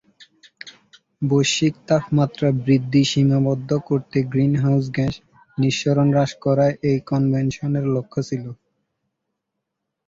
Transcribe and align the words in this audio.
বৈশ্বিক 1.21 1.73
তাপমাত্রা 1.87 2.47
বৃদ্ধি 2.61 3.01
সীমাবদ্ধ 3.11 3.69
করতে 3.89 4.17
গ্রিনহাউস 4.31 4.85
গ্যাস 4.95 5.13
নিঃসরণ 5.57 6.09
হ্রাস 6.13 6.31
করা 6.43 6.67
এই 6.89 6.97
কনভেনশনের 7.09 7.85
লক্ষ্য 7.95 8.19
ছিল। 8.29 8.45